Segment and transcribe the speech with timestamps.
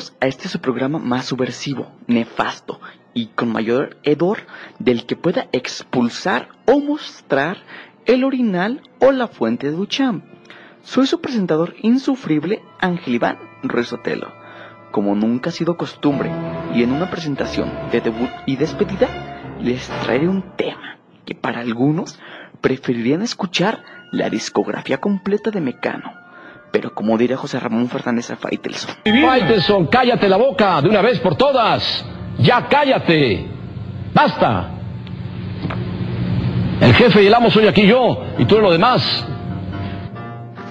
[0.00, 2.80] A este su programa más subversivo, nefasto
[3.12, 4.38] y con mayor hedor
[4.78, 7.58] del que pueda expulsar o mostrar
[8.06, 10.24] el orinal o la fuente de Duchamp.
[10.82, 14.32] Soy su presentador insufrible, Ángel Iván Ruiz Otelo.
[14.90, 16.30] Como nunca ha sido costumbre,
[16.74, 22.18] y en una presentación de debut y despedida, les traeré un tema que para algunos
[22.62, 26.19] preferirían escuchar la discografía completa de Mecano.
[26.72, 28.94] Pero como diría José Ramón Fernández a Faitelson.
[29.04, 32.04] Faitelson, cállate la boca de una vez por todas.
[32.38, 33.46] Ya cállate.
[34.14, 34.70] Basta.
[36.80, 39.26] El jefe y el amo soy aquí yo y tú lo demás.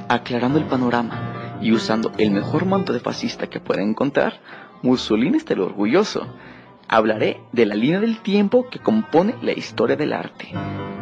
[0.07, 4.39] Aclarando el panorama y usando el mejor manto de fascista que pueda encontrar,
[4.81, 6.25] Mussolini está el orgulloso.
[6.87, 10.51] Hablaré de la línea del tiempo que compone la historia del arte.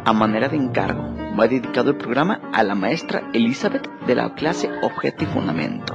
[0.04, 4.70] A manera de encargo, va dedicado el programa a la maestra Elizabeth de la clase
[4.82, 5.94] Objeto y Fundamento.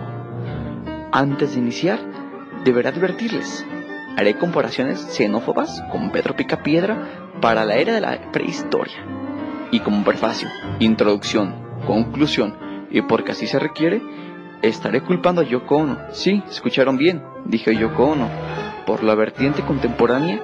[1.12, 2.00] Antes de iniciar,
[2.64, 3.66] deberé advertirles,
[4.18, 9.06] haré comparaciones xenófobas con Pedro Picapiedra para la era de la prehistoria.
[9.72, 10.48] Y como prefacio,
[10.80, 11.56] introducción,
[11.86, 12.56] conclusión
[12.90, 14.02] y porque así se requiere,
[14.62, 15.98] estaré culpando a Yoko Ono.
[16.12, 18.30] Sí, escucharon bien, dije Yoko Ono,
[18.86, 20.40] por la vertiente contemporánea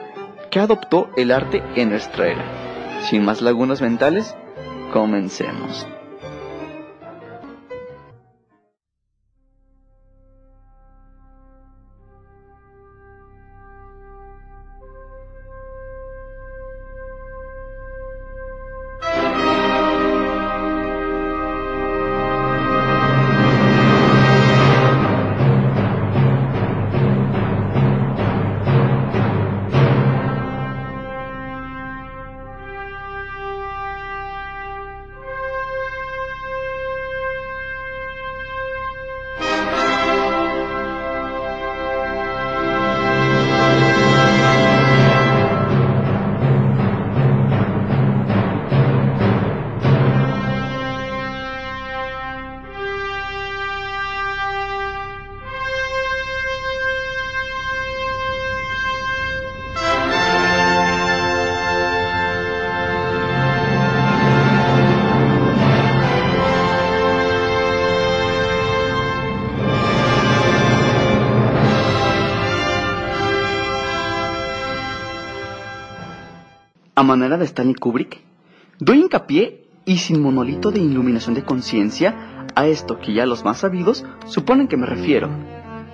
[0.49, 2.43] que adoptó el arte en nuestra era.
[3.01, 4.35] Sin más lagunas mentales,
[4.89, 5.87] comencemos.
[77.09, 78.21] Manera de Stanley Kubrick,
[78.77, 83.57] doy hincapié y sin monolito de iluminación de conciencia a esto que ya los más
[83.57, 85.27] sabidos suponen que me refiero.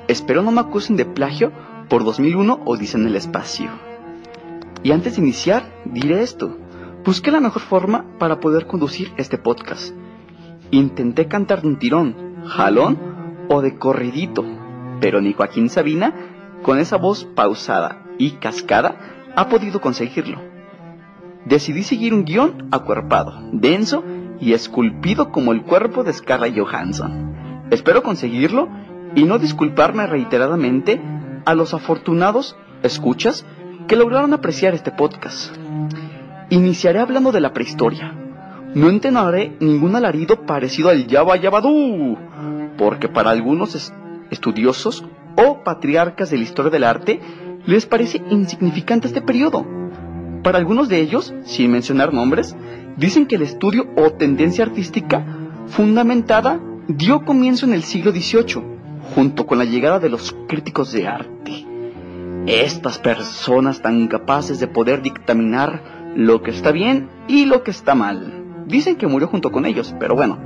[0.10, 1.54] Espero no me acusen de plagio
[1.88, 3.70] por 2001 o dicen el espacio.
[4.84, 6.58] Y antes de iniciar, diré esto.
[7.06, 9.96] Busqué la mejor forma para poder conducir este podcast.
[10.72, 13.00] Intenté cantar de un tirón, jalón
[13.48, 14.44] o de corridito,
[15.00, 16.14] pero ni Joaquín Sabina,
[16.62, 20.55] con esa voz pausada y cascada, ha podido conseguirlo.
[21.46, 24.04] Decidí seguir un guion acuerpado, denso
[24.40, 27.66] y esculpido como el cuerpo de Scarlett Johansson.
[27.70, 28.68] Espero conseguirlo
[29.16, 31.00] y no disculparme reiteradamente
[31.46, 33.46] a los afortunados escuchas
[33.88, 35.56] que lograron apreciar este podcast.
[36.50, 38.14] Iniciaré hablando de la prehistoria.
[38.74, 42.18] No entonaré ningún alarido parecido al Yaba Yabadú,
[42.78, 43.94] porque para algunos
[44.32, 45.06] estudiosos
[45.38, 47.22] o patriarcas de la historia del arte
[47.66, 49.85] les parece insignificante este periodo.
[50.46, 52.56] Para algunos de ellos, sin mencionar nombres,
[52.98, 55.26] dicen que el estudio o tendencia artística
[55.66, 58.64] fundamentada dio comienzo en el siglo XVIII,
[59.16, 61.66] junto con la llegada de los críticos de arte.
[62.46, 67.96] Estas personas tan capaces de poder dictaminar lo que está bien y lo que está
[67.96, 68.66] mal.
[68.68, 70.38] Dicen que murió junto con ellos, pero bueno,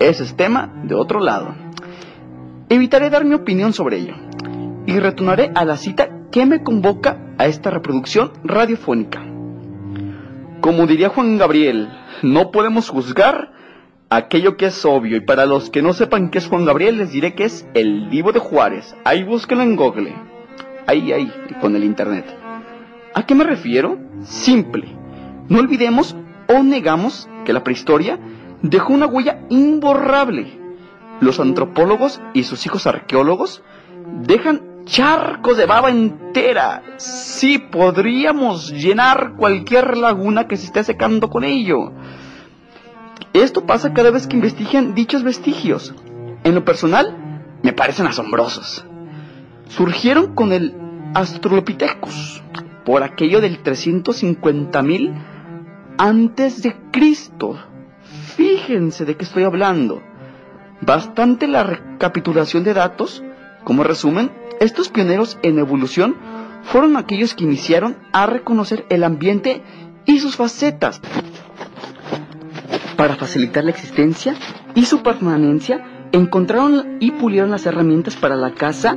[0.00, 1.54] ese es tema de otro lado.
[2.68, 4.14] Evitaré dar mi opinión sobre ello
[4.84, 9.33] y retornaré a la cita que me convoca a esta reproducción radiofónica.
[10.64, 11.90] Como diría Juan Gabriel,
[12.22, 13.52] no podemos juzgar
[14.08, 17.12] aquello que es obvio y para los que no sepan qué es Juan Gabriel les
[17.12, 18.96] diré que es el divo de Juárez.
[19.04, 20.14] Ahí búsquenlo en Google.
[20.86, 21.30] Ahí, ahí,
[21.60, 22.24] con el internet.
[23.12, 23.98] ¿A qué me refiero?
[24.22, 24.88] Simple.
[25.50, 26.16] No olvidemos
[26.48, 28.18] o negamos que la prehistoria
[28.62, 30.46] dejó una huella imborrable.
[31.20, 33.62] Los antropólogos y sus hijos arqueólogos
[34.22, 36.82] dejan charcos de baba entera.
[36.96, 41.92] Sí, podríamos llenar cualquier laguna que se esté secando con ello.
[43.32, 45.94] Esto pasa cada vez que investigan dichos vestigios.
[46.44, 48.84] En lo personal, me parecen asombrosos.
[49.68, 50.74] Surgieron con el
[51.14, 52.42] Australopithecus,
[52.84, 55.14] por aquello del 350.000
[55.96, 57.58] antes de Cristo.
[58.36, 60.02] Fíjense de qué estoy hablando.
[60.80, 63.22] Bastante la recapitulación de datos.
[63.64, 66.16] Como resumen, estos pioneros en evolución
[66.62, 69.62] fueron aquellos que iniciaron a reconocer el ambiente
[70.06, 71.00] y sus facetas
[72.96, 74.34] para facilitar la existencia
[74.74, 76.08] y su permanencia.
[76.12, 78.96] Encontraron y pulieron las herramientas para la caza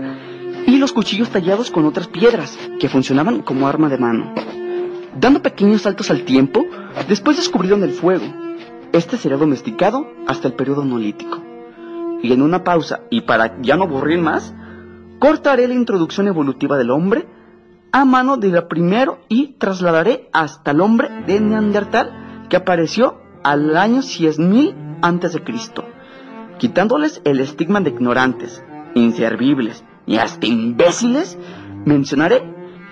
[0.68, 4.34] y los cuchillos tallados con otras piedras que funcionaban como arma de mano.
[5.20, 6.64] Dando pequeños saltos al tiempo,
[7.08, 8.26] después descubrieron el fuego.
[8.92, 11.42] Este sería domesticado hasta el periodo neolítico.
[12.22, 14.54] Y en una pausa, y para ya no aburrir más,
[15.20, 17.28] cortaré la introducción evolutiva del hombre
[17.92, 23.76] a mano de la primero y trasladaré hasta el hombre de Neandertal que apareció al
[23.78, 25.84] año 10000 antes de Cristo,
[26.58, 31.38] quitándoles el estigma de ignorantes, inservibles y hasta imbéciles,
[31.86, 32.44] mencionaré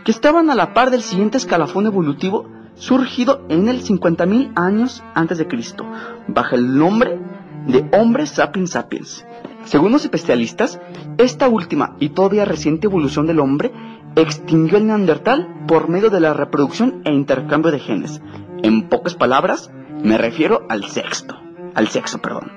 [0.03, 5.37] que estaban a la par del siguiente escalafón evolutivo surgido en el 50.000 años antes
[5.37, 5.85] de Cristo,
[6.27, 7.19] bajo el nombre
[7.67, 9.25] de Hombre sapiens sapiens.
[9.65, 10.79] Según los especialistas,
[11.17, 13.71] esta última y todavía reciente evolución del hombre
[14.15, 18.21] extinguió el neandertal por medio de la reproducción e intercambio de genes.
[18.63, 19.71] En pocas palabras,
[20.03, 21.35] me refiero al sexto,
[21.73, 22.51] al sexo, perdón.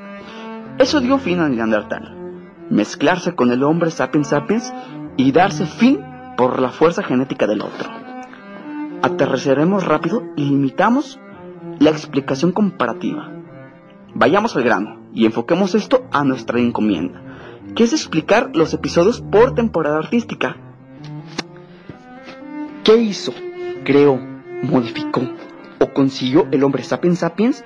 [0.78, 2.18] Eso dio fin al neandertal
[2.70, 4.72] mezclarse con el hombre sapiens sapiens
[5.16, 6.00] y darse fin
[6.36, 7.88] por la fuerza genética del otro.
[9.02, 11.20] Aterrizaremos rápido y limitamos
[11.78, 13.32] la explicación comparativa.
[14.14, 17.22] Vayamos al grano y enfoquemos esto a nuestra encomienda,
[17.74, 20.56] que es explicar los episodios por temporada artística.
[22.84, 23.32] ¿Qué hizo,
[23.84, 24.18] creó,
[24.62, 25.22] modificó
[25.78, 27.64] o consiguió el hombre sapiens sapiens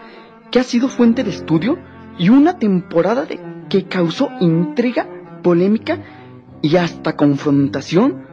[0.50, 1.78] que ha sido fuente de estudio
[2.18, 5.08] y una temporada de que causó intriga,
[5.42, 6.00] polémica
[6.60, 8.26] y hasta confrontación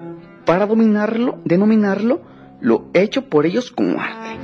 [0.46, 2.22] para dominarlo, denominarlo
[2.60, 4.38] lo hecho por ellos como arte.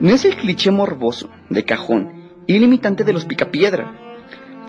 [0.00, 2.15] No es el cliché morboso, de cajón
[2.46, 3.92] y limitante de los picapiedra.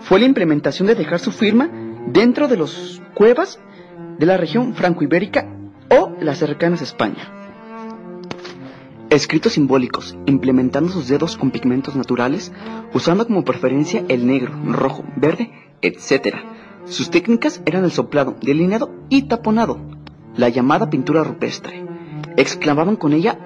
[0.00, 1.70] Fue la implementación de dejar su firma
[2.06, 3.60] dentro de las cuevas
[4.18, 5.46] de la región franco-ibérica
[5.90, 7.34] o las cercanas a España.
[9.10, 12.52] Escritos simbólicos, implementando sus dedos con pigmentos naturales,
[12.92, 16.36] usando como preferencia el negro, rojo, verde, etc.
[16.84, 19.78] Sus técnicas eran el soplado, delineado y taponado,
[20.36, 21.84] la llamada pintura rupestre.
[22.36, 23.38] Exclamaban con ella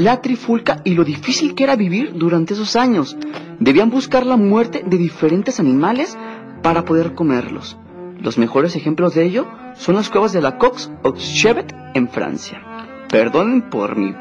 [0.00, 3.18] la trifulca y lo difícil que era vivir durante esos años.
[3.58, 6.16] Debían buscar la muerte de diferentes animales
[6.62, 7.76] para poder comerlos.
[8.18, 12.62] Los mejores ejemplos de ello son las cuevas de la Cox Chevet en Francia.
[13.10, 14.14] Perdonen por mi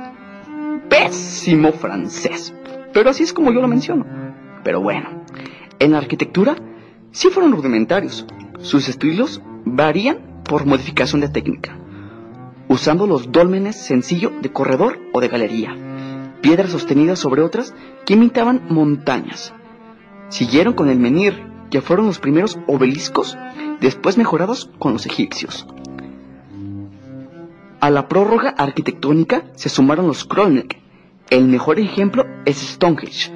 [0.89, 2.53] pésimo francés.
[2.91, 4.05] Pero así es como yo lo menciono.
[4.65, 5.23] Pero bueno,
[5.79, 6.57] en la arquitectura
[7.11, 8.27] sí fueron rudimentarios.
[8.59, 11.77] Sus estilos varían por modificación de técnica,
[12.69, 15.75] usando los dólmenes sencillo de corredor o de galería,
[16.41, 17.73] piedras sostenidas sobre otras
[18.05, 19.53] que imitaban montañas.
[20.29, 23.37] Siguieron con el menir, que fueron los primeros obeliscos,
[23.81, 25.65] después mejorados con los egipcios.
[27.81, 30.79] A la prórroga arquitectónica se sumaron los Kronek.
[31.29, 33.31] El mejor ejemplo es Stonehenge.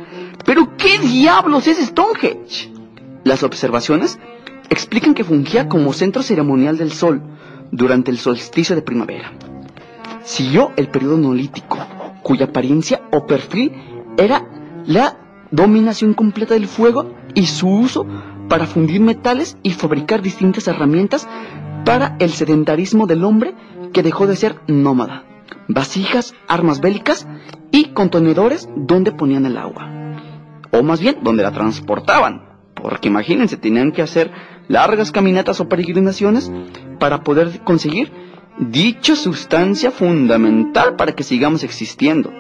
[0.46, 2.72] ¿Pero qué diablos es Stonehenge?
[3.24, 4.20] Las observaciones
[4.70, 7.22] explican que fungía como centro ceremonial del sol
[7.72, 9.32] durante el solsticio de primavera.
[10.24, 11.78] Siguió el periodo neolítico,
[12.22, 13.74] cuya apariencia o perfil
[14.18, 14.46] era
[14.86, 15.18] la
[15.52, 18.06] dominación completa del fuego y su uso
[18.50, 21.28] para fundir metales y fabricar distintas herramientas
[21.86, 23.54] para el sedentarismo del hombre
[23.92, 25.26] que dejó de ser nómada.
[25.68, 27.28] Vasijas, armas bélicas
[27.72, 29.90] y contenedores donde ponían el agua.
[30.72, 32.44] O más bien, donde la transportaban.
[32.74, 34.32] Porque imagínense, tenían que hacer
[34.68, 36.52] largas caminatas o peregrinaciones
[37.00, 38.12] para poder conseguir
[38.58, 42.32] dicha sustancia fundamental para que sigamos existiendo.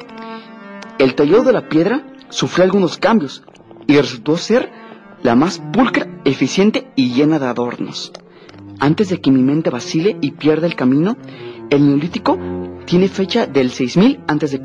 [0.99, 3.43] El tallado de la piedra sufrió algunos cambios
[3.87, 4.71] y resultó ser
[5.23, 8.11] la más pulcra, eficiente y llena de adornos.
[8.79, 11.17] Antes de que mi mente vacile y pierda el camino,
[11.69, 12.37] el neolítico
[12.85, 14.61] tiene fecha del 6000 a.C.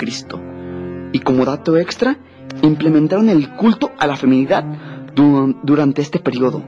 [1.13, 2.19] Y como dato extra,
[2.63, 4.65] implementaron el culto a la feminidad
[5.63, 6.63] durante este periodo.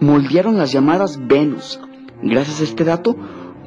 [0.00, 1.80] Moldearon las llamadas Venus.
[2.22, 3.16] Gracias a este dato,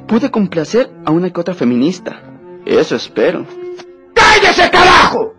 [0.08, 2.22] pude complacer a una que otra feminista.
[2.64, 3.44] Eso espero.
[4.14, 5.34] ¡Cállese, carajo!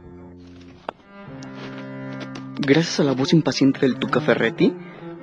[2.60, 4.74] Gracias a la voz impaciente del Tuca Ferretti,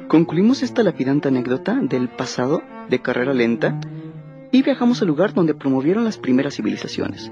[0.08, 3.78] concluimos esta lapidante anécdota del pasado de carrera lenta
[4.50, 7.30] y viajamos al lugar donde promovieron las primeras civilizaciones,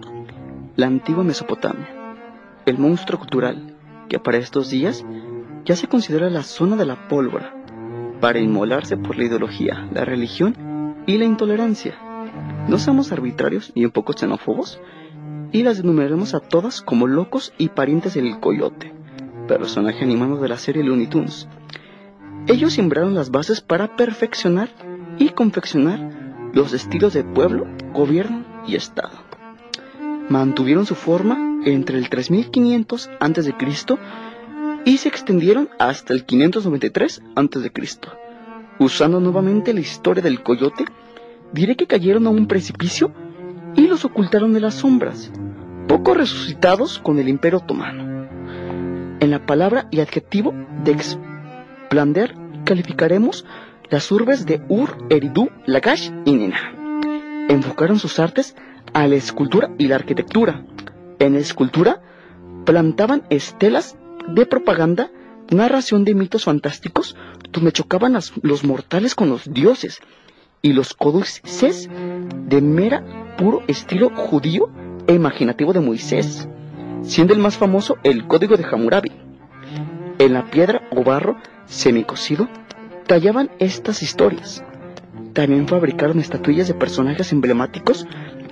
[0.76, 1.88] la antigua Mesopotamia,
[2.64, 3.74] el monstruo cultural
[4.08, 5.04] que para estos días
[5.64, 7.57] ya se considera la zona de la pólvora
[8.20, 11.94] para inmolarse por la ideología, la religión y la intolerancia.
[12.68, 14.80] No somos arbitrarios ni un poco xenófobos
[15.52, 18.92] y las enumeraremos a todas como locos y parientes del coyote,
[19.46, 21.48] personaje animado de la serie Looney Tunes.
[22.46, 24.70] Ellos sembraron las bases para perfeccionar
[25.18, 29.16] y confeccionar los estilos de pueblo, gobierno y Estado.
[30.28, 33.54] Mantuvieron su forma entre el 3500 a.C.
[34.84, 37.72] y se extendieron hasta el 593 a.C.
[38.78, 40.84] Usando nuevamente la historia del coyote,
[41.52, 43.12] diré que cayeron a un precipicio
[43.74, 45.30] y los ocultaron de las sombras,
[45.88, 48.28] poco resucitados con el imperio otomano.
[49.20, 50.54] En la palabra y adjetivo
[50.84, 53.44] de explander calificaremos
[53.90, 56.72] las urbes de Ur, Eridu, Lagash y Nina.
[57.48, 58.54] Enfocaron sus artes
[58.92, 60.64] a la escultura y la arquitectura.
[61.18, 62.02] En la escultura
[62.64, 63.96] plantaban estelas
[64.34, 65.10] de propaganda,
[65.50, 67.16] narración de mitos fantásticos
[67.50, 70.00] donde chocaban los mortales con los dioses
[70.62, 71.88] y los códices
[72.48, 74.68] de mera puro estilo judío
[75.06, 76.48] e imaginativo de Moisés,
[77.02, 79.12] siendo el más famoso el Código de Hammurabi.
[80.18, 82.48] En la piedra o barro semicocido
[83.06, 84.62] tallaban estas historias.
[85.32, 88.06] También fabricaron estatuillas de personajes emblemáticos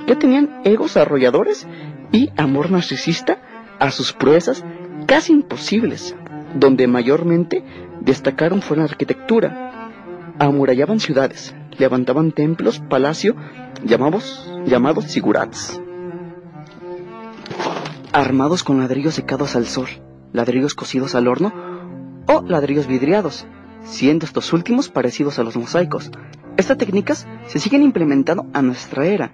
[0.06, 1.66] que tenían egos arrolladores
[2.12, 3.40] y amor narcisista
[3.80, 4.64] a sus proezas
[5.06, 6.14] casi imposibles,
[6.54, 7.64] donde mayormente
[8.00, 9.90] destacaron fue la arquitectura.
[10.38, 13.36] Amurallaban ciudades, levantaban templos, palacio,
[13.84, 15.80] llamados, llamados sigurats,
[18.12, 19.88] armados con ladrillos secados al sol,
[20.32, 21.52] ladrillos cocidos al horno
[22.26, 23.46] o ladrillos vidriados,
[23.82, 26.10] siendo estos últimos parecidos a los mosaicos.
[26.56, 29.32] Estas técnicas se siguen implementando a nuestra era.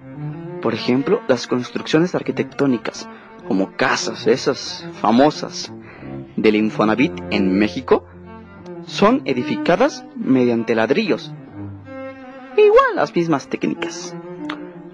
[0.61, 3.09] Por ejemplo, las construcciones arquitectónicas,
[3.47, 5.71] como casas, esas famosas
[6.35, 8.05] del Infonavit en México,
[8.85, 11.33] son edificadas mediante ladrillos.
[12.57, 14.15] Igual las mismas técnicas.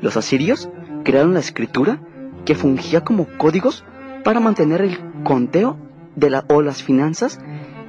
[0.02, 0.70] Los asirios
[1.04, 2.00] crearon la escritura
[2.46, 3.84] que fungía como códigos
[4.24, 5.78] para mantener el conteo
[6.16, 7.40] de las finanzas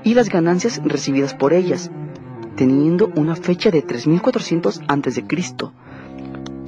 [0.02, 1.90] y las ganancias recibidas por ellas,
[2.56, 5.24] teniendo una fecha de 3400 a.C.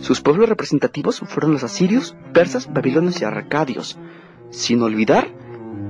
[0.03, 4.01] Sus pueblos representativos fueron los asirios, persas, babilonios y arcadios,
[4.51, 5.29] sin olvidar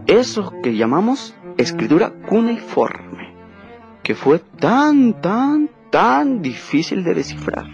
[0.06, 3.34] eso que llamamos escritura cuneiforme,
[4.02, 7.64] que fue tan, tan, tan difícil de descifrar.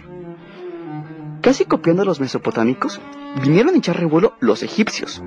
[1.41, 3.01] Casi copiando a los mesopotámicos,
[3.43, 5.21] vinieron a echar revuelo los egipcios,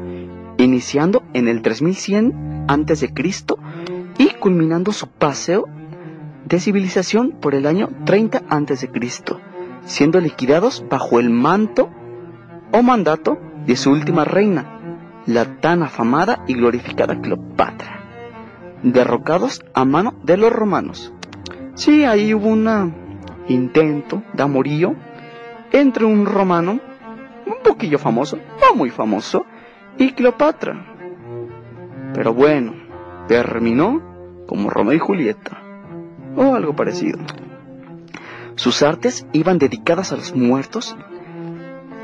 [0.57, 3.13] iniciando en el 3100 a.C
[4.17, 5.65] y culminando su paseo
[6.45, 8.89] de civilización por el año 30 a.C.,
[9.85, 11.89] siendo liquidados bajo el manto
[12.71, 14.79] o mandato de su última reina,
[15.25, 17.99] la tan afamada y glorificada Cleopatra,
[18.83, 21.13] derrocados a mano de los romanos.
[21.75, 22.93] Sí, ahí hubo un
[23.47, 24.95] intento de amorío
[25.71, 26.79] entre un romano,
[27.45, 29.45] un poquillo famoso, no muy famoso,
[29.97, 30.85] y Cleopatra.
[32.13, 32.73] Pero bueno,
[33.27, 35.61] terminó como Romeo y Julieta,
[36.35, 37.19] o algo parecido.
[38.61, 40.95] Sus artes iban dedicadas a los muertos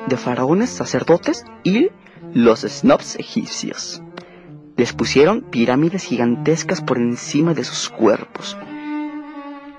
[0.07, 1.89] de faraones, sacerdotes y
[2.33, 4.01] los snobs egipcios.
[4.75, 8.57] Les pusieron pirámides gigantescas por encima de sus cuerpos.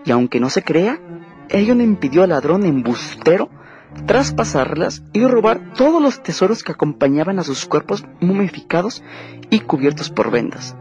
[0.05, 1.01] Y aunque no se crea,
[1.49, 3.51] ello no impidió al ladrón embustero
[4.07, 9.03] traspasarlas y robar todos los tesoros que acompañaban a sus cuerpos momificados
[9.51, 10.77] y cubiertos por vendas.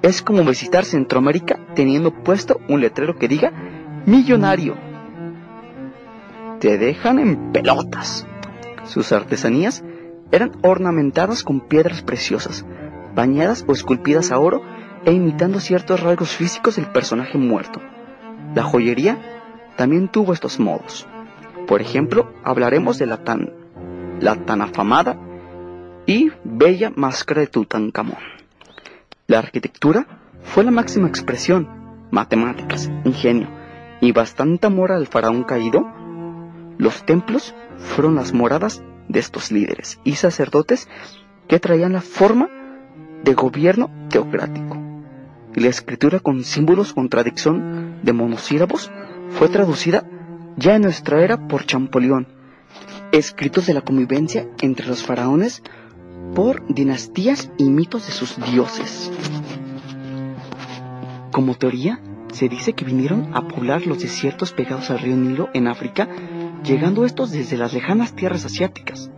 [0.00, 3.52] Es como visitar Centroamérica teniendo puesto un letrero que diga
[4.06, 4.93] millonario.
[6.64, 8.26] Te dejan en pelotas.
[8.86, 9.84] Sus artesanías
[10.32, 12.64] eran ornamentadas con piedras preciosas,
[13.14, 14.62] bañadas o esculpidas a oro
[15.04, 17.82] e imitando ciertos rasgos físicos del personaje muerto.
[18.54, 19.18] La joyería
[19.76, 21.06] también tuvo estos modos.
[21.66, 23.52] Por ejemplo, hablaremos de la tan,
[24.20, 25.18] la tan afamada
[26.06, 28.16] y bella máscara de Tutankamón.
[29.26, 30.06] La arquitectura
[30.42, 31.68] fue la máxima expresión,
[32.10, 33.48] matemáticas, ingenio
[34.00, 36.03] y bastante amor al faraón caído.
[36.78, 40.88] Los templos fueron las moradas de estos líderes y sacerdotes
[41.48, 42.48] que traían la forma
[43.22, 44.78] de gobierno teocrático.
[45.54, 48.90] Y la escritura con símbolos contradicción de monosílabos
[49.30, 50.04] fue traducida
[50.56, 52.26] ya en nuestra era por Champollion,
[53.12, 55.62] escritos de la convivencia entre los faraones
[56.34, 59.10] por dinastías y mitos de sus dioses.
[61.30, 62.00] Como teoría,
[62.32, 66.08] se dice que vinieron a poblar los desiertos pegados al río Nilo en África,
[66.64, 69.10] llegando estos desde las lejanas tierras asiáticas.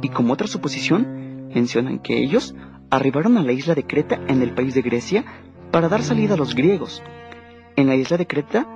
[0.00, 2.54] Y como otra suposición, mencionan que ellos
[2.90, 5.24] arribaron a la isla de Creta en el país de Grecia
[5.70, 7.02] para dar salida a los griegos.
[7.76, 8.66] En la isla de Creta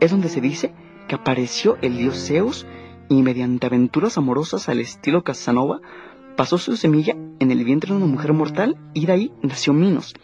[0.00, 0.74] es donde se dice
[1.08, 2.66] que apareció el dios Zeus
[3.08, 5.80] y mediante aventuras amorosas al estilo Casanova,
[6.36, 10.14] pasó su semilla en el vientre de una mujer mortal y de ahí nació Minos,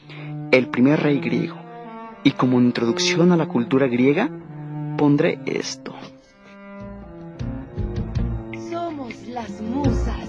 [0.52, 1.56] el primer rey griego.
[2.24, 4.30] Y como introducción a la cultura griega,
[4.96, 5.94] pondré esto.
[9.58, 10.28] Las musas,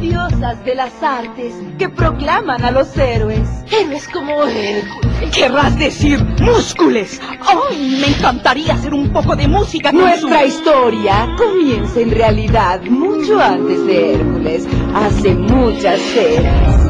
[0.00, 3.48] diosas de las artes, que proclaman a los héroes.
[3.70, 5.30] Héroes como Hércules.
[5.34, 7.20] Querrás decir múscules.
[7.40, 7.98] ¡Ay!
[8.00, 13.40] me encantaría hacer un poco de música con Nuestra su- historia comienza en realidad mucho
[13.40, 16.84] antes de Hércules, hace muchas eras.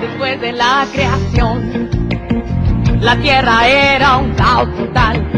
[0.00, 1.88] Después de la creación,
[3.00, 5.37] la tierra era un caos total,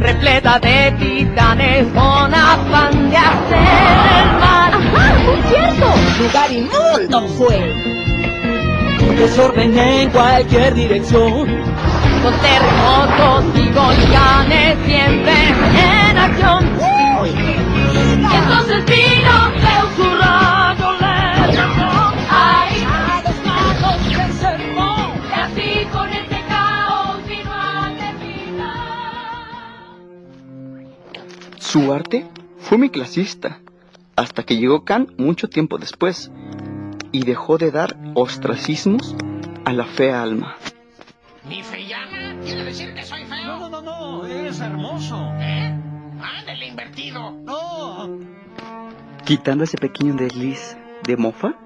[0.00, 3.58] repleta de titanes con afán de hacer
[4.18, 4.72] el mal.
[4.74, 5.14] ¡Ajá!
[5.24, 5.86] ¡Muy cierto!
[6.20, 7.96] Lugar inmundo fue.
[9.16, 11.46] Desorden en cualquier dirección,
[12.22, 15.32] con terremotos y volcanes siempre
[16.10, 16.68] en acción.
[17.94, 19.65] Y entonces vino
[31.76, 32.24] Su arte
[32.56, 33.60] fue muy clasista,
[34.16, 36.32] hasta que llegó Kant mucho tiempo después,
[37.12, 39.14] y dejó de dar ostracismos
[39.66, 40.56] a la fea alma.
[41.46, 42.40] ¿Mi feyana?
[42.40, 43.58] ¿Quiere decir que soy feo?
[43.58, 45.16] No, no, no, no, eres hermoso.
[45.38, 45.78] ¿Eh?
[46.38, 47.32] Ándale, invertido.
[47.32, 48.20] No.
[49.26, 51.56] Quitando ese pequeño desliz de mofa,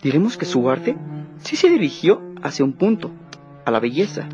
[0.00, 0.96] diremos que su arte
[1.38, 3.10] sí se dirigió hacia un punto,
[3.64, 4.28] a la belleza,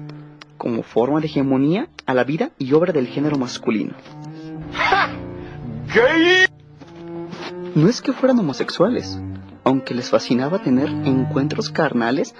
[0.59, 3.95] como forma de hegemonía a la vida y obra del género masculino.
[7.75, 9.19] No es que fueran homosexuales,
[9.65, 12.35] aunque les fascinaba tener encuentros carnales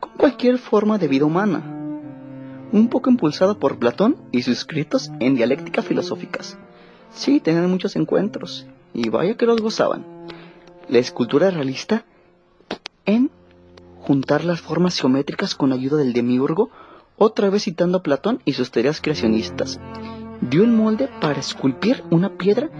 [0.00, 1.62] con cualquier forma de vida humana,
[2.72, 6.56] un poco impulsado por Platón y sus escritos en dialéctica filosóficas.
[7.10, 10.06] Sí, tenían muchos encuentros, y vaya que los gozaban.
[10.88, 12.06] La escultura realista
[13.04, 13.30] en
[14.00, 16.70] juntar las formas geométricas con ayuda del demiurgo,
[17.18, 19.78] otra vez citando a Platón y sus teorías creacionistas,
[20.40, 22.70] dio el molde para esculpir una piedra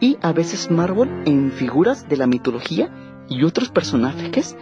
[0.00, 2.90] y a veces mármol en figuras de la mitología
[3.28, 4.56] y otros personajes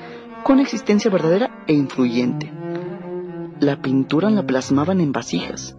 [0.45, 2.53] con existencia verdadera e influyente.
[3.61, 5.77] La pintura la plasmaban en vasijas.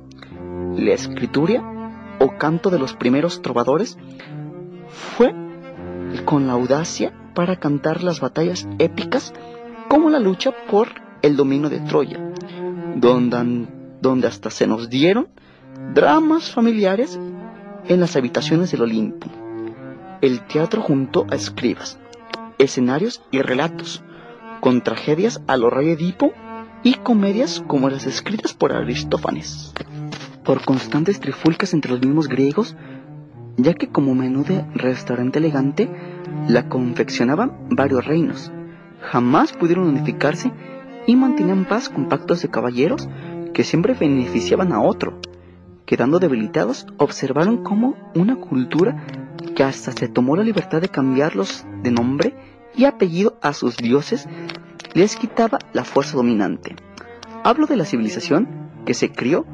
[0.76, 3.98] La escritura o canto de los primeros trovadores
[4.90, 5.34] fue
[6.26, 9.34] con la audacia para cantar las batallas épicas
[9.88, 10.90] como la lucha por
[11.22, 12.20] el dominio de Troya,
[12.96, 13.68] donde,
[14.02, 15.28] donde hasta se nos dieron
[15.94, 17.20] dramas familiares
[17.88, 19.43] en las habitaciones del Olimpo.
[20.24, 22.00] El teatro junto a escribas,
[22.58, 24.06] escenarios y relatos,
[24.62, 26.32] con tragedias a lo rey Edipo
[26.82, 29.74] y comedias como las escritas por Aristófanes,
[30.46, 32.78] por constantes trifulcas entre los mismos griegos,
[33.58, 35.90] ya que como menú de restaurante elegante
[36.48, 38.50] la confeccionaban varios reinos.
[39.02, 40.54] Jamás pudieron unificarse
[41.06, 43.10] y mantenían paz con pactos de caballeros
[43.54, 45.20] que siempre beneficiaban a otro.
[45.86, 49.23] Quedando debilitados, observaron cómo una cultura
[49.56, 52.36] que hasta se tomó la libertad de cambiarlos de nombre
[52.76, 54.28] y apellido a sus dioses
[54.94, 56.76] les quitaba la fuerza dominante.
[57.44, 58.48] Hablo de la civilización
[58.86, 59.46] que se crió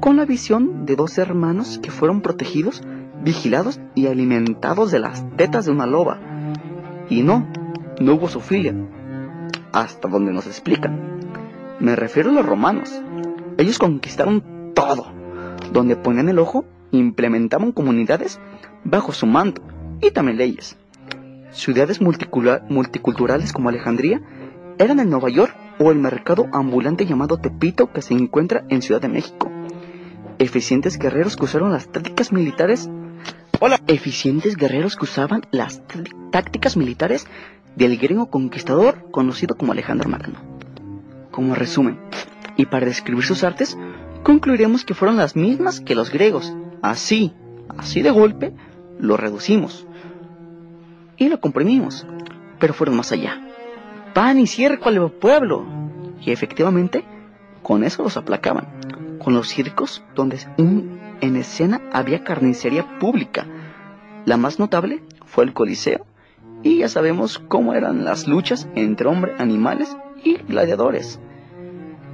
[0.00, 2.82] con la visión de dos hermanos que fueron protegidos,
[3.22, 6.18] vigilados y alimentados de las tetas de una loba.
[7.10, 7.46] Y no,
[8.00, 8.74] no hubo sofilia,
[9.72, 11.18] hasta donde nos explican.
[11.80, 13.00] Me refiero a los romanos.
[13.56, 15.06] Ellos conquistaron todo.
[15.72, 18.40] Donde ponían el ojo, implementaban comunidades
[18.90, 19.60] bajo su mando
[20.00, 20.76] y también leyes.
[21.50, 24.20] Ciudades multiculturales como Alejandría
[24.78, 29.00] eran en Nueva York o el mercado ambulante llamado Tepito que se encuentra en Ciudad
[29.00, 29.50] de México.
[30.38, 32.88] Eficientes guerreros que usaron las tácticas militares.
[33.60, 33.80] Hola.
[33.88, 35.82] Eficientes guerreros que usaban las
[36.30, 37.26] tácticas militares
[37.76, 40.38] del griego conquistador conocido como Alejandro Magno.
[41.30, 41.98] Como resumen,
[42.56, 43.76] y para describir sus artes,
[44.22, 46.54] concluiremos que fueron las mismas que los griegos.
[46.82, 47.32] Así,
[47.76, 48.52] así de golpe,
[48.98, 49.86] lo reducimos
[51.18, 52.06] y lo comprimimos,
[52.58, 53.40] pero fueron más allá.
[54.14, 55.66] Pan y circo al pueblo.
[56.20, 57.04] Y efectivamente,
[57.62, 59.18] con eso los aplacaban.
[59.18, 63.46] Con los circos donde en escena había carnicería pública.
[64.24, 66.06] La más notable fue el Coliseo.
[66.62, 71.20] Y ya sabemos cómo eran las luchas entre hombres, animales y gladiadores.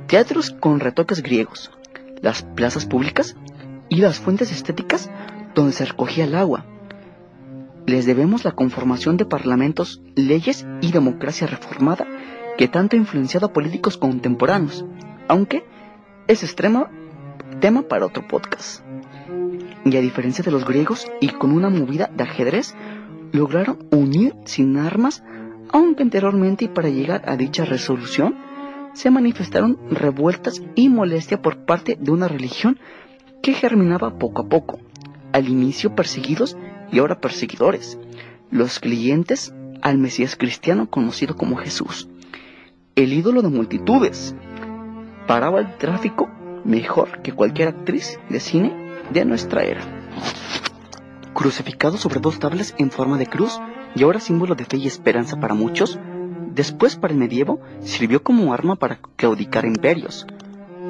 [0.07, 1.71] Teatros con retoques griegos.
[2.21, 3.37] Las plazas públicas
[3.89, 5.11] y las fuentes estéticas
[5.55, 6.65] donde se recogía el agua.
[7.87, 12.07] Les debemos la conformación de parlamentos, leyes y democracia reformada
[12.57, 14.87] que tanto ha influenciado a políticos contemporáneos,
[15.29, 15.65] aunque
[16.27, 16.89] es extremo
[17.61, 18.83] tema para otro podcast.
[19.85, 22.75] Y a diferencia de los griegos y con una movida de ajedrez,
[23.33, 25.23] lograron unir sin armas,
[25.71, 28.35] aunque anteriormente y para llegar a dicha resolución,
[28.95, 32.79] se manifestaron revueltas y molestia por parte de una religión
[33.43, 34.79] que germinaba poco a poco,
[35.33, 36.57] al inicio perseguidos
[36.95, 37.99] y ahora perseguidores,
[38.53, 39.53] los clientes
[39.83, 42.09] al Mesías cristiano conocido como Jesús,
[42.95, 44.37] el ídolo de multitudes.
[45.27, 46.31] Paraba el tráfico
[46.65, 48.73] mejor que cualquier actriz de cine
[49.13, 49.83] de nuestra era.
[51.35, 53.61] Crucificado sobre dos tablas en forma de cruz
[53.97, 55.99] y ahora símbolo de fe y esperanza para muchos,
[56.55, 60.27] después para el medievo sirvió como arma para claudicar imperios.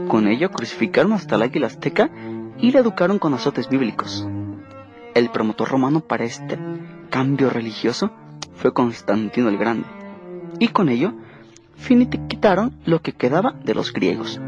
[0.08, 2.10] Con ello crucificaron hasta el águila azteca
[2.58, 4.28] y le educaron con azotes bíblicos.
[5.14, 6.58] El promotor romano para este
[7.08, 8.10] cambio religioso
[8.56, 9.86] fue Constantino el Grande,
[10.58, 11.14] y con ello
[12.28, 14.40] quitaron lo que quedaba de los griegos.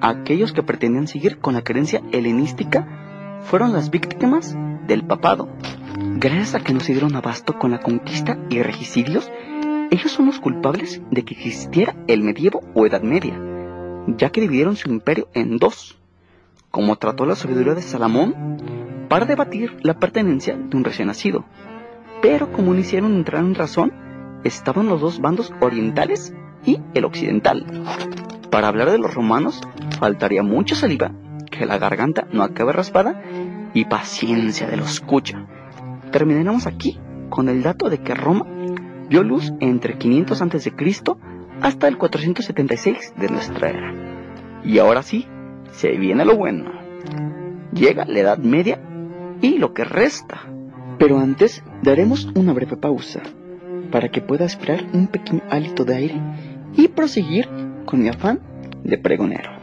[0.00, 4.56] Aquellos que pretendían seguir con la creencia helenística fueron las víctimas
[4.88, 5.48] del papado.
[6.18, 9.30] Gracias a que no se dieron abasto con la conquista y regicidios,
[9.92, 13.40] ellos son los culpables de que existiera el medievo o Edad Media,
[14.08, 15.96] ya que dividieron su imperio en dos,
[16.72, 21.44] como trató la sabiduría de Salomón para debatir la pertenencia de un recién nacido.
[22.22, 23.92] Pero como no hicieron entrar en razón,
[24.44, 27.64] estaban los dos bandos orientales y el occidental.
[28.50, 29.60] Para hablar de los romanos,
[29.98, 31.12] faltaría mucha saliva,
[31.50, 33.22] que la garganta no acabe raspada
[33.74, 35.46] y paciencia de los escucha.
[36.10, 38.46] Terminaremos aquí con el dato de que Roma
[39.08, 40.72] dio luz entre 500 a.C.
[41.60, 43.94] hasta el 476 de nuestra era.
[44.64, 45.26] Y ahora sí,
[45.72, 46.70] se viene lo bueno.
[47.72, 48.80] Llega la Edad Media
[49.42, 50.40] y lo que resta.
[50.98, 53.22] Pero antes daremos una breve pausa
[53.90, 56.20] para que pueda esperar un pequeño hálito de aire
[56.76, 57.48] y proseguir
[57.84, 58.40] con mi afán
[58.82, 59.55] de pregonero.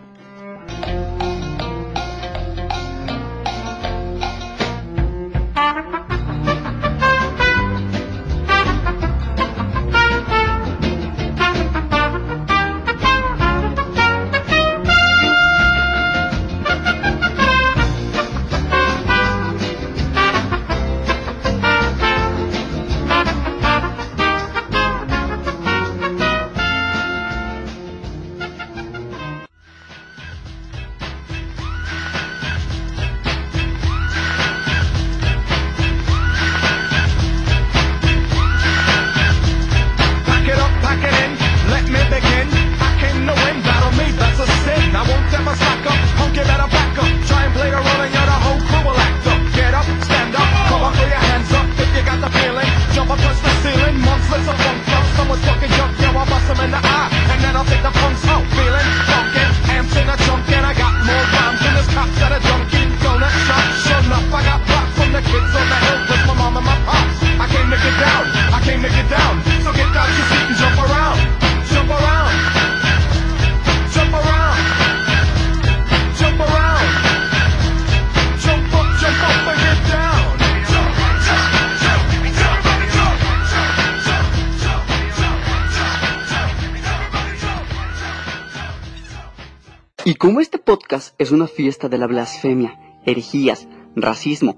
[91.17, 94.56] Es una fiesta de la blasfemia, herejías, racismo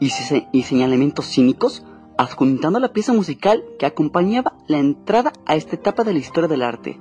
[0.00, 0.10] y,
[0.62, 1.84] señalamientos cínicos,
[2.18, 6.62] adjuntando la pieza musical que acompañaba la entrada a esta etapa de la historia del
[6.62, 6.98] arte.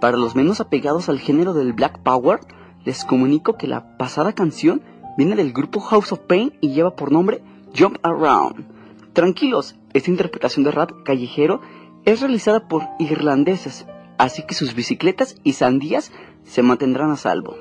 [0.00, 2.40] Para los menos apegados al género del Black Power,
[2.84, 4.82] les comunico que la pasada canción
[5.16, 7.42] viene del grupo House of Pain y lleva por nombre
[7.76, 8.66] Jump Around.
[9.12, 11.60] Tranquilos, esta interpretación de rap callejero
[12.04, 13.86] es realizada por irlandeses,
[14.18, 16.12] así que sus bicicletas y sandías
[16.44, 17.54] se mantendrán a salvo.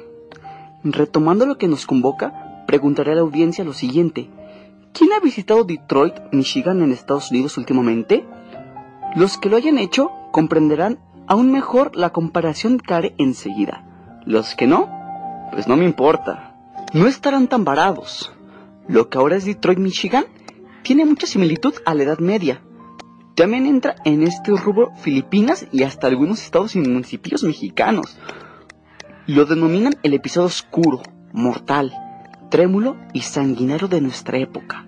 [0.83, 4.29] Retomando lo que nos convoca, preguntaré a la audiencia lo siguiente.
[4.93, 8.25] ¿Quién ha visitado Detroit, Michigan en Estados Unidos últimamente?
[9.15, 13.85] Los que lo hayan hecho comprenderán aún mejor la comparación que haré enseguida.
[14.25, 14.89] Los que no,
[15.51, 16.55] pues no me importa.
[16.93, 18.33] No estarán tan varados.
[18.87, 20.25] Lo que ahora es Detroit, Michigan,
[20.83, 22.61] tiene mucha similitud a la Edad Media.
[23.35, 28.17] También entra en este rubro Filipinas y hasta algunos estados y municipios mexicanos.
[29.25, 31.93] Lo denominan el episodio oscuro, mortal,
[32.49, 34.85] trémulo y sanguinario de nuestra época.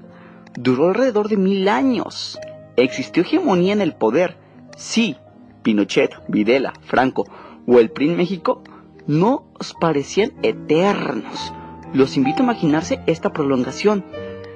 [0.55, 2.37] Duró alrededor de mil años.
[2.75, 4.35] Existió hegemonía en el poder.
[4.75, 5.15] Sí,
[5.63, 7.23] Pinochet, Videla, Franco
[7.65, 8.61] o el PRI en México
[9.07, 11.53] no os parecían eternos.
[11.93, 14.03] Los invito a imaginarse esta prolongación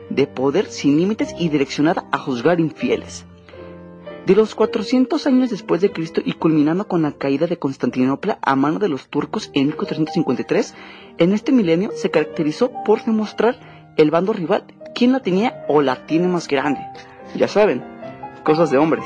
[0.10, 3.26] de poder sin límites y direccionada a juzgar infieles.
[4.30, 8.56] De los 400 años después de Cristo y culminando con la caída de Constantinopla a
[8.56, 10.76] mano de los turcos en 1453,
[11.18, 13.60] en este milenio se caracterizó por demostrar
[13.98, 16.80] el bando rival quién la tenía o la tiene más grande.
[17.34, 17.84] Ya saben,
[18.44, 19.04] cosas de hombres.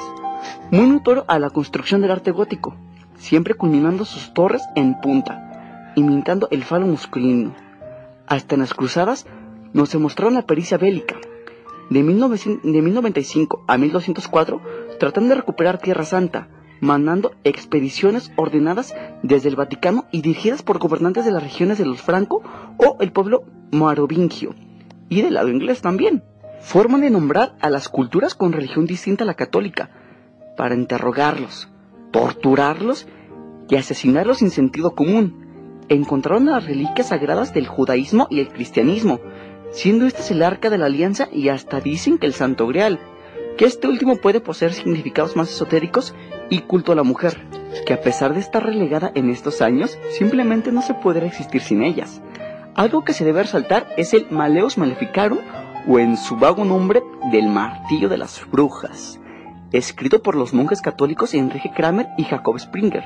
[0.72, 2.76] Muy notorio a la construcción del arte gótico,
[3.16, 7.56] siempre culminando sus torres en punta, imitando el falo masculino.
[8.28, 9.26] Hasta en las cruzadas
[9.72, 11.16] nos demostraron la pericia bélica.
[11.90, 16.47] De, 1095 a 1204, tratando de recuperar Tierra Santa,
[16.82, 22.01] mandando expediciones ordenadas desde el Vaticano y dirigidas por gobernantes de las regiones de los
[22.01, 22.43] Franco
[22.77, 24.53] o el pueblo marovingio,
[25.10, 26.23] y del lado inglés también.
[26.60, 29.89] Forman de nombrar a las culturas con religión distinta a la católica,
[30.56, 31.69] para interrogarlos,
[32.12, 33.08] torturarlos
[33.69, 35.82] y asesinarlos sin sentido común.
[35.89, 39.19] Encontraron las reliquias sagradas del judaísmo y el cristianismo,
[39.71, 42.99] siendo este el arca de la alianza y hasta dicen que el santo grial,
[43.58, 46.16] que este último puede poseer significados más esotéricos
[46.50, 47.48] y culto a la mujer,
[47.86, 51.84] que a pesar de estar relegada en estos años, simplemente no se podrá existir sin
[51.84, 52.22] ellas.
[52.76, 55.39] Algo que se debe resaltar es el Maleus Maleficarum,
[55.88, 59.20] o en su vago nombre del martillo de las brujas,
[59.72, 63.04] escrito por los monjes católicos Enrique Kramer y Jacob Springer.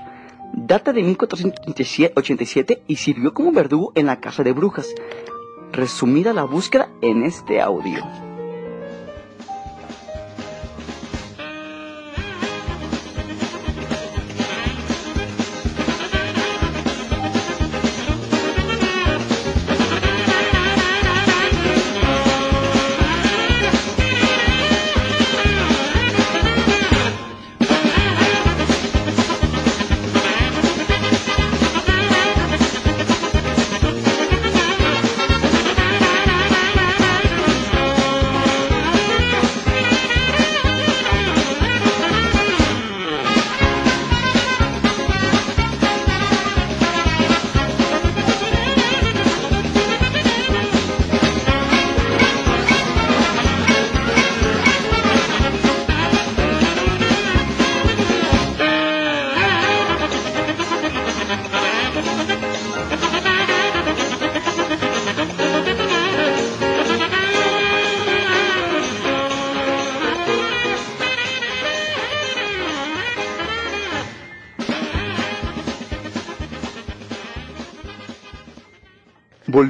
[0.53, 4.93] Data de 1487 y sirvió como verdugo en la casa de brujas.
[5.73, 8.26] Resumida la búsqueda en este audio.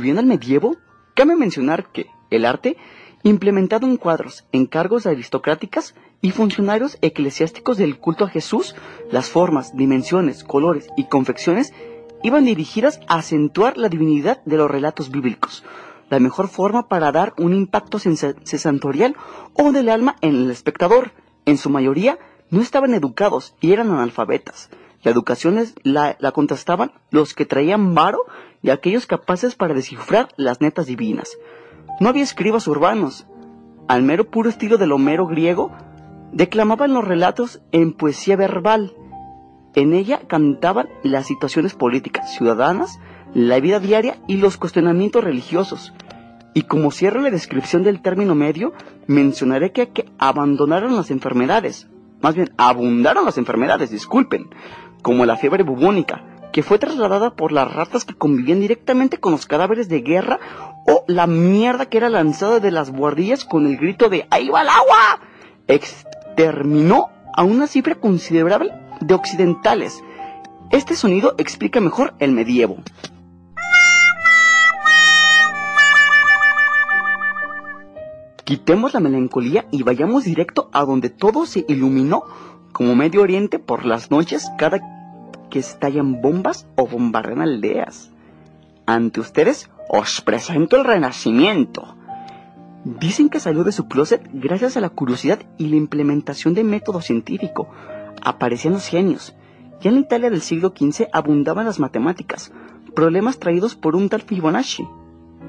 [0.08, 0.78] Volviendo al medievo,
[1.15, 2.78] cabe mencionar que el arte,
[3.24, 8.74] implementado en cuadros, encargos aristocráticas y funcionarios eclesiásticos del culto a Jesús,
[9.12, 11.74] las formas, dimensiones, colores y confecciones
[12.24, 15.65] iban dirigidas a acentuar la divinidad de los relatos bíblicos,
[16.10, 19.17] la mejor forma para dar un impacto sensorial
[19.56, 21.12] o del alma en el espectador.
[21.46, 22.17] En su mayoría
[22.50, 24.70] no estaban educados y eran analfabetas.
[25.04, 28.26] La educación la, la contrastaban los que traían varo
[28.62, 31.38] y aquellos capaces para descifrar las netas divinas.
[32.00, 33.28] No había escribas urbanos.
[33.88, 35.72] Al mero puro estilo del Homero griego,
[36.32, 38.94] declamaban los relatos en poesía verbal.
[39.76, 43.00] En ella cantaban las situaciones políticas, ciudadanas,
[43.34, 45.94] la vida diaria y los cuestionamientos religiosos.
[46.54, 48.74] Y como cierro la descripción del término medio,
[49.06, 51.88] mencionaré que, que abandonaron las enfermedades,
[52.22, 54.50] más bien abundaron las enfermedades, disculpen,
[55.08, 59.46] como la fiebre bubónica, que fue trasladada por las ratas que convivían directamente con los
[59.46, 60.38] cadáveres de guerra
[60.86, 64.63] o la mierda que era lanzada de las guardillas con el grito de ¡Ahí va
[64.63, 65.22] el agua!
[65.70, 70.04] Exterminó a una cifra considerable de occidentales.
[70.72, 72.76] Este sonido explica mejor el medievo.
[78.43, 82.24] Quitemos la melancolía y vayamos directo a donde todo se iluminó
[82.74, 84.97] como Medio Oriente por las noches cada
[85.50, 88.12] que estallan bombas o bombardean aldeas.
[88.86, 91.96] Ante ustedes os presento el renacimiento.
[92.84, 97.02] Dicen que salió de su closet gracias a la curiosidad y la implementación de método
[97.02, 97.68] científico.
[98.24, 99.36] Aparecían los genios.
[99.82, 102.52] Ya en Italia del siglo XV abundaban las matemáticas,
[102.96, 104.88] problemas traídos por un tal Fibonacci,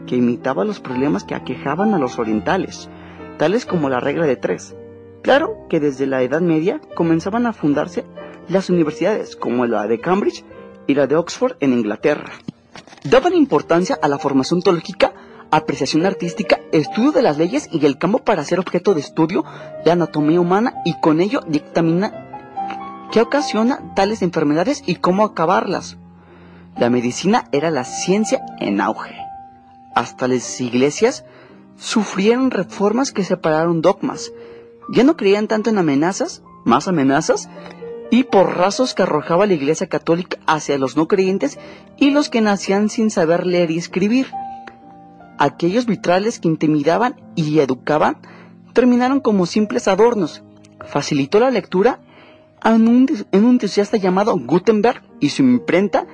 [0.07, 2.91] que imitaba los problemas que aquejaban a los orientales,
[3.39, 4.77] tales como la regla de tres.
[5.23, 8.05] Claro que desde la Edad Media comenzaban a fundarse
[8.49, 10.45] las universidades como la de Cambridge
[10.87, 12.33] y la de Oxford en Inglaterra.
[13.05, 15.13] Daban importancia a la formación teológica,
[15.51, 19.45] apreciación artística, estudio de las leyes y el campo para ser objeto de estudio
[19.85, 22.25] la anatomía humana y con ello dictamina
[23.13, 25.97] qué ocasiona tales enfermedades y cómo acabarlas.
[26.77, 29.17] La medicina era la ciencia en auge.
[29.95, 31.25] Hasta las iglesias
[31.77, 34.33] sufrieron reformas que separaron dogmas.
[34.91, 37.49] Ya no creían tanto en amenazas, más amenazas,
[38.11, 41.59] y porrazos que arrojaba la Iglesia Católica hacia los no creyentes
[41.97, 44.29] y los que nacían sin saber leer y escribir.
[45.39, 48.19] Aquellos vitrales que intimidaban y educaban
[48.73, 50.43] terminaron como simples adornos.
[50.87, 52.01] Facilitó la lectura
[52.65, 56.07] en un, en un entusiasta llamado Gutenberg y su imprenta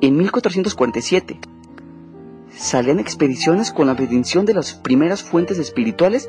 [0.00, 1.38] en 1447.
[2.56, 6.28] Salían expediciones con la bendición de las primeras fuentes espirituales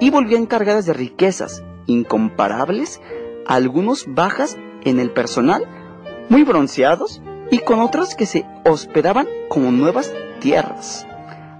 [0.00, 3.00] y volvían cargadas de riquezas incomparables
[3.48, 5.64] algunos bajas en el personal,
[6.28, 11.06] muy bronceados, y con otros que se hospedaban como nuevas tierras.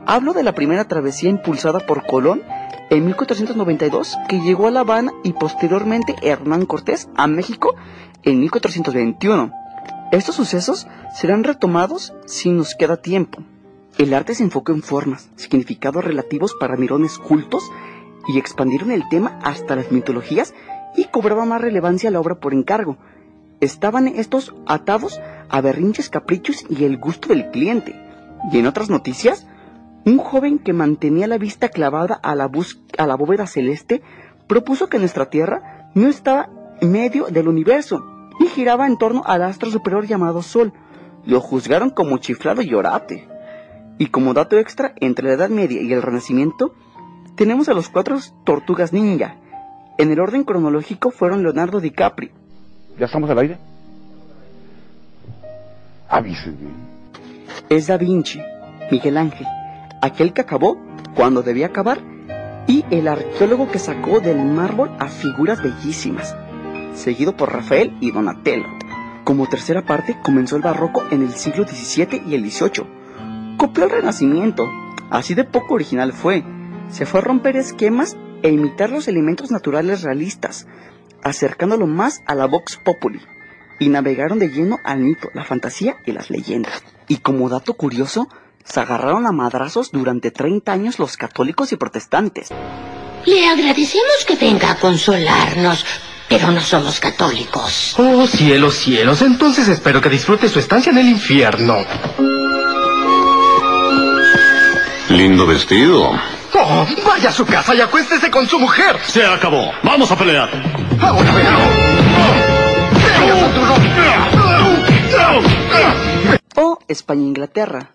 [0.07, 2.43] Hablo de la primera travesía impulsada por Colón
[2.91, 7.75] en 1492, que llegó a La Habana y posteriormente Hernán Cortés a México
[8.23, 9.53] en 1421.
[10.13, 13.43] Estos sucesos serán retomados si nos queda tiempo.
[13.99, 17.65] El arte se enfocó en formas, significados relativos para mirones cultos
[18.29, 20.55] y expandieron el tema hasta las mitologías
[20.97, 22.97] y cobraba más relevancia la obra por encargo.
[23.61, 27.95] Estaban estos atados a berrinches, caprichos y el gusto del cliente.
[28.53, 29.47] Y en otras noticias,
[30.05, 32.51] un joven que mantenía la vista clavada a la,
[32.99, 34.03] a la bóveda celeste
[34.47, 36.49] propuso que nuestra Tierra no estaba
[36.81, 38.05] en medio del universo
[38.39, 40.73] y giraba en torno al astro superior llamado Sol.
[41.25, 43.29] Lo juzgaron como chiflado y orate.
[43.99, 46.75] Y como dato extra, entre la Edad Media y el Renacimiento,
[47.35, 49.37] tenemos a los cuatro tortugas ninja,
[49.99, 52.31] en el orden cronológico fueron Leonardo DiCaprio.
[52.99, 53.59] ¿Ya estamos al aire?
[56.09, 56.71] Avísenme.
[57.69, 58.41] Es Da Vinci,
[58.91, 59.47] Miguel Ángel,
[60.03, 60.79] aquel que acabó
[61.15, 61.99] cuando debía acabar,
[62.67, 66.37] y el arqueólogo que sacó del mármol a figuras bellísimas,
[66.95, 68.67] seguido por Rafael y Donatello.
[69.25, 73.57] Como tercera parte comenzó el barroco en el siglo XVII y el XVIII.
[73.57, 74.69] Copió el Renacimiento,
[75.11, 76.45] así de poco original fue.
[76.91, 80.67] Se fue a romper esquemas e imitar los elementos naturales realistas,
[81.23, 83.21] acercándolo más a la Vox Populi,
[83.79, 86.83] y navegaron de lleno al mito, la fantasía y las leyendas.
[87.09, 88.29] Y como dato curioso,
[88.65, 92.49] se agarraron a madrazos durante 30 años los católicos y protestantes.
[93.25, 95.85] Le agradecemos que venga a consolarnos,
[96.29, 97.95] pero no somos católicos.
[97.99, 101.77] Oh, cielos, cielos, entonces espero que disfrute su estancia en el infierno.
[105.09, 106.11] Lindo vestido.
[106.59, 108.97] Oh, vaya a su casa y acuéstese con su mujer.
[109.05, 109.71] Se acabó.
[109.83, 110.49] Vamos a pelear.
[111.01, 111.33] Ahora
[116.57, 117.91] O España-Inglaterra.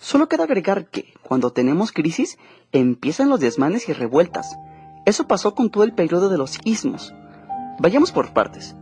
[0.00, 2.38] Solo queda agregar que, cuando tenemos crisis,
[2.72, 4.56] empiezan los desmanes y revueltas.
[5.06, 7.14] Eso pasó con todo el periodo de los ismos.
[7.78, 8.74] Vayamos por partes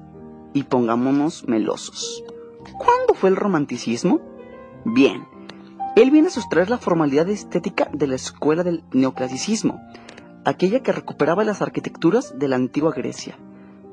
[0.54, 2.24] y pongámonos melosos.
[2.78, 4.20] ¿Cuándo fue el romanticismo?
[4.84, 5.26] Bien,
[6.02, 9.80] él viene a sustraer la formalidad estética de la escuela del neoclasicismo,
[10.44, 13.36] aquella que recuperaba las arquitecturas de la antigua Grecia.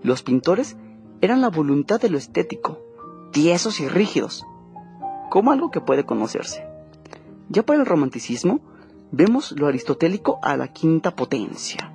[0.03, 0.77] Los pintores
[1.21, 2.79] eran la voluntad de lo estético,
[3.31, 4.45] tiesos y rígidos,
[5.31, 6.67] como algo que puede conocerse.
[7.49, 8.59] Ya para el romanticismo,
[9.11, 11.91] vemos lo aristotélico a la quinta potencia.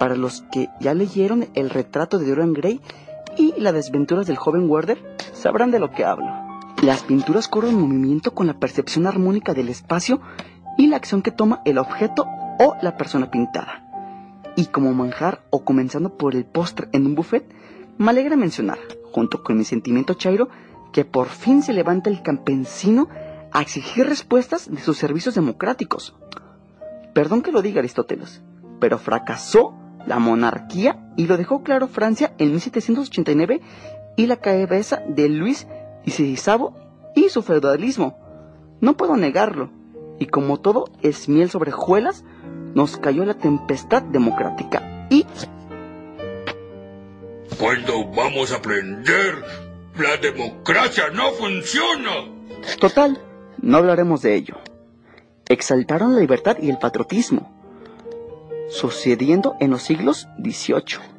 [0.00, 2.80] Para los que ya leyeron el retrato de Dorian Gray
[3.36, 6.47] y las desventuras del joven Werder, sabrán de lo que hablo.
[6.82, 10.20] Las pinturas corren en movimiento con la percepción armónica del espacio
[10.76, 12.24] y la acción que toma el objeto
[12.60, 13.84] o la persona pintada.
[14.54, 17.44] Y como manjar o comenzando por el postre en un buffet,
[17.98, 18.78] me alegra mencionar,
[19.10, 20.50] junto con mi sentimiento chairo,
[20.92, 23.08] que por fin se levanta el campesino
[23.50, 26.14] a exigir respuestas de sus servicios democráticos.
[27.12, 28.40] Perdón que lo diga Aristóteles,
[28.78, 29.74] pero fracasó
[30.06, 33.62] la monarquía y lo dejó claro Francia en 1789
[34.16, 35.66] y la cabeza de Luis
[36.18, 36.74] y Sabo
[37.14, 38.18] y su feudalismo.
[38.80, 39.70] No puedo negarlo.
[40.18, 42.24] Y como todo es miel sobre hojuelas,
[42.74, 45.06] nos cayó la tempestad democrática.
[45.10, 45.26] Y...
[47.58, 49.44] ¿Cuándo vamos a aprender?
[49.98, 52.12] La democracia no funciona.
[52.80, 53.20] Total,
[53.60, 54.56] no hablaremos de ello.
[55.48, 57.54] Exaltaron la libertad y el patriotismo.
[58.70, 61.17] sucediendo en los siglos XVIII.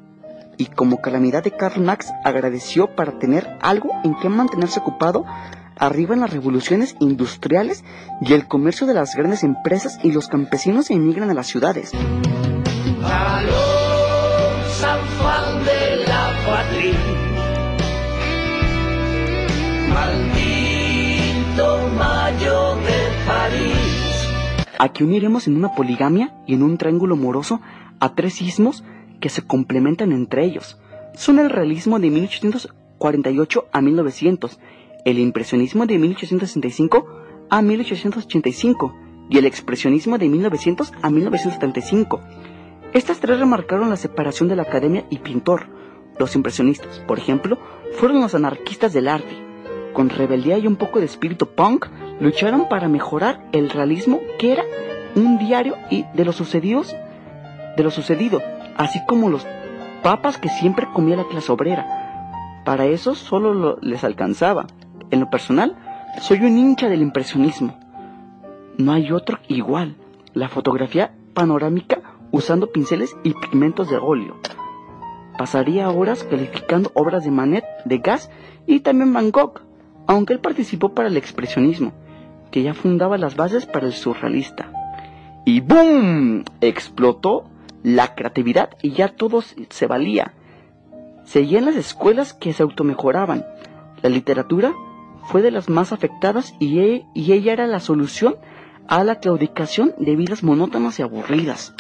[0.59, 5.23] Y como calamidad de Karl Marx agradeció para tener algo en que mantenerse ocupado
[5.77, 7.85] arriba en las revoluciones industriales
[8.19, 11.93] y el comercio de las grandes empresas y los campesinos emigran a las ciudades.
[16.45, 16.99] Patria.
[19.93, 21.79] Maldito
[22.75, 24.09] de París.
[24.77, 27.61] Aquí uniremos en una poligamia y en un triángulo moroso
[28.01, 28.83] a tres ismos
[29.19, 30.79] que se complementan entre ellos.
[31.13, 34.59] Son el realismo de 1848 a 1900,
[35.05, 37.05] el impresionismo de 1865
[37.49, 38.95] a 1885
[39.29, 42.21] y el expresionismo de 1900 a 1975.
[42.93, 45.67] Estas tres remarcaron la separación de la academia y pintor.
[46.17, 47.59] Los impresionistas, por ejemplo,
[47.93, 49.37] fueron los anarquistas del arte.
[49.93, 51.85] Con rebeldía y un poco de espíritu punk,
[52.19, 54.63] lucharon para mejorar el realismo que era
[55.15, 56.95] un diario y de los sucedidos,
[57.77, 58.41] de lo sucedido,
[58.79, 59.45] así como los
[60.01, 62.61] papas que siempre comía la clase obrera.
[62.63, 64.67] Para eso solo les alcanzaba.
[65.11, 65.75] En lo personal,
[66.21, 67.77] soy un hincha del impresionismo.
[68.77, 69.97] No hay otro igual.
[70.33, 71.99] La fotografía panorámica
[72.31, 74.37] usando pinceles y pigmentos de óleo.
[75.37, 78.31] Pasaría horas calificando obras de Manet, de Gas
[78.65, 79.59] y también Van Gogh,
[80.07, 81.91] aunque él participó para el expresionismo,
[82.49, 84.71] que ya fundaba las bases para el surrealista.
[85.45, 86.45] Y ¡boom!
[86.61, 87.45] explotó
[87.83, 90.33] la creatividad y ya todo se valía.
[91.25, 93.45] Seguían las escuelas que se automejoraban.
[94.01, 94.73] La literatura
[95.25, 98.35] fue de las más afectadas y, e, y ella era la solución
[98.87, 101.75] a la claudicación de vidas monótonas y aburridas.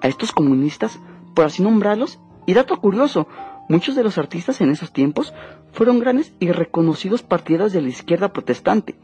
[0.00, 0.98] A estos comunistas,
[1.34, 3.28] por así nombrarlos, y dato curioso,
[3.68, 5.34] muchos de los artistas en esos tiempos
[5.72, 8.94] fueron grandes y reconocidos partidarios de la izquierda protestante.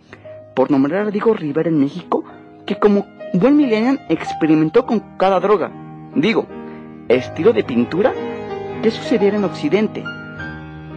[0.55, 2.24] Por nombrar a Diego Rivera en México,
[2.64, 5.86] que como buen millennial experimentó con cada droga,
[6.16, 6.46] Digo,
[7.08, 8.14] estilo de pintura
[8.82, 10.02] que sucediera en Occidente.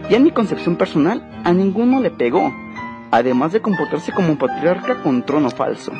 [0.08, 2.50] Y en mi concepción personal, a ninguno le pegó,
[3.10, 5.92] además de comportarse como un patriarca con trono falso.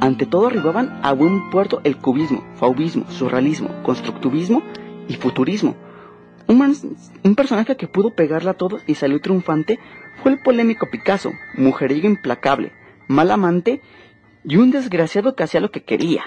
[0.00, 4.62] Ante todo arribaban a buen puerto el cubismo, faubismo, surrealismo, constructivismo
[5.08, 5.74] y futurismo.
[6.46, 6.76] Un,
[7.24, 9.80] un, personaje que pudo pegarla a todos y salió triunfante
[10.22, 12.70] fue el polémico Picasso, mujeriego implacable,
[13.08, 13.82] mal amante
[14.44, 16.22] y un desgraciado que hacía lo que quería.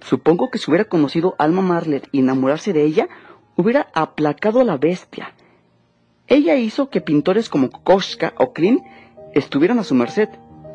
[0.00, 3.08] Supongo que si hubiera conocido a Alma Marlet y enamorarse de ella,
[3.56, 5.34] hubiera aplacado a la bestia.
[6.26, 8.82] Ella hizo que pintores como Koska o Klein
[9.34, 10.28] estuvieran a su merced.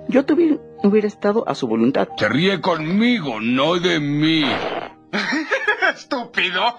[0.08, 2.10] Yo tuviera, hubiera estado a su voluntad.
[2.18, 4.44] Se ríe conmigo, no de mí.
[5.96, 6.76] Estúpido.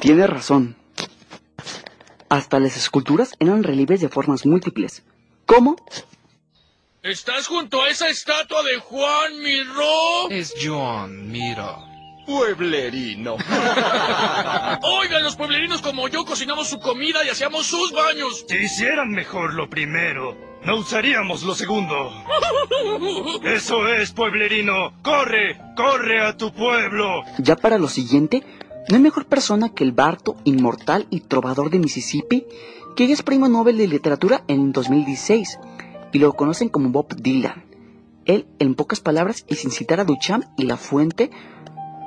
[0.00, 0.76] Tiene razón.
[2.28, 5.04] Hasta las esculturas eran relieves de formas múltiples.
[5.46, 5.76] ¿Cómo?
[7.06, 10.28] ¿Estás junto a esa estatua de Juan Miró?
[10.28, 11.76] Es John, mira.
[12.26, 13.34] Pueblerino.
[14.82, 18.44] Oigan, los pueblerinos como yo cocinamos su comida y hacíamos sus baños.
[18.48, 22.10] Si hicieran mejor lo primero, no usaríamos lo segundo.
[23.44, 24.92] Eso es, pueblerino.
[25.02, 27.22] Corre, corre a tu pueblo.
[27.38, 28.42] Ya para lo siguiente,
[28.88, 32.46] no hay mejor persona que el Barto, inmortal y trovador de Mississippi,
[32.96, 35.56] que es premio Nobel de Literatura en 2016
[36.12, 37.64] y lo conocen como Bob Dylan.
[38.24, 41.30] Él, en pocas palabras y sin citar a Duchamp y La Fuente,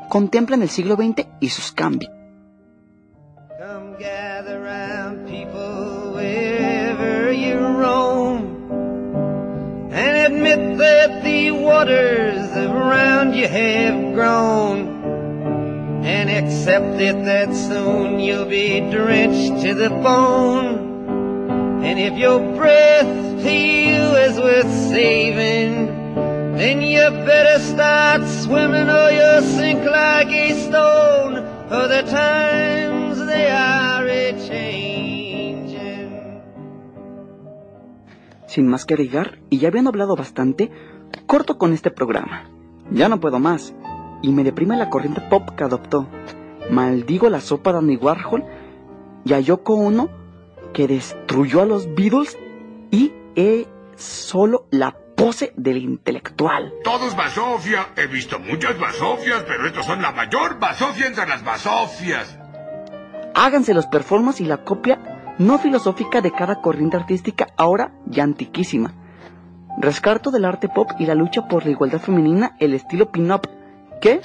[0.09, 2.11] contemplan el siglo XX y sus cambios.
[3.57, 8.59] Come gather round people wherever you roam
[9.91, 18.45] and admit that the waters around you have grown and accept it that soon you'll
[18.45, 23.88] be drenched to the bone and if your breath you
[24.29, 25.87] is worth saving,
[26.55, 31.35] then you better start swimming or you'll sink like a stone.
[31.69, 36.11] For the times they are a changing.
[38.47, 40.71] Sin más que agregar, y ya habían hablado bastante,
[41.25, 42.49] corto con este programa.
[42.91, 43.73] Ya no puedo más,
[44.21, 46.07] y me deprime la corriente pop que adoptó.
[46.69, 48.43] Maldigo la sopa de Andy Warhol
[49.25, 50.09] y a Yoko Ono
[50.73, 52.37] que destruyó a los Beatles
[52.91, 53.65] y es
[53.99, 56.73] solo la pose del intelectual.
[56.83, 57.89] Todo es basofia.
[57.97, 62.37] He visto muchas basofias, pero estos son la mayor basofia entre las basofias.
[63.35, 68.93] Háganse los performances y la copia no filosófica de cada corriente artística ahora ya antiquísima.
[69.77, 73.47] Rescarto del arte pop y la lucha por la igualdad femenina, el estilo pin-up,
[74.01, 74.21] que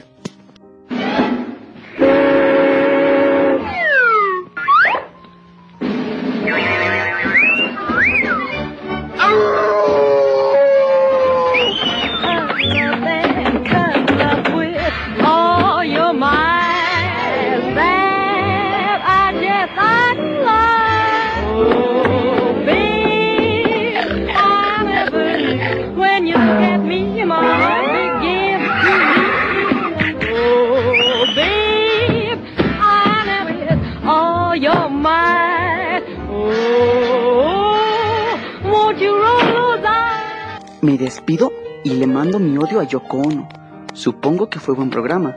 [42.85, 43.49] a Yoko Ono.
[43.93, 45.37] Supongo que fue buen programa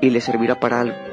[0.00, 0.96] y le servirá para algo.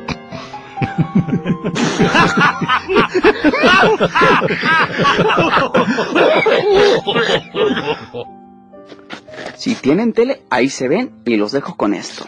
[9.56, 12.28] Si tienen tele, ahí se ven y los dejo con esto.